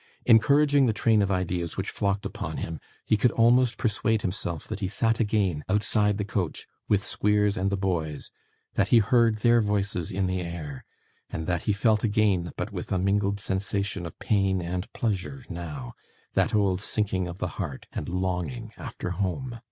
[0.25, 4.79] Encouraging the train of ideas which flocked upon him, he could almost persuade himself that
[4.79, 8.31] he sat again outside the coach, with Squeers and the boys;
[8.73, 10.83] that he heard their voices in the air;
[11.29, 15.93] and that he felt again, but with a mingled sensation of pain and pleasure now,
[16.33, 19.59] that old sinking of the heart, and longing after home.